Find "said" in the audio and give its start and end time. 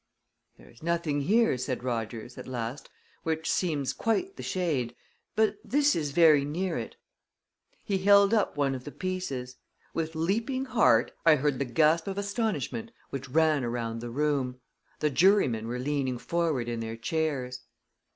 1.59-1.83